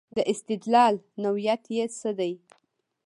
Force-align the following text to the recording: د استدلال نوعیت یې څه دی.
د 0.15 0.17
استدلال 0.31 0.95
نوعیت 1.23 1.63
یې 1.75 1.85
څه 1.99 2.09
دی. 2.19 2.33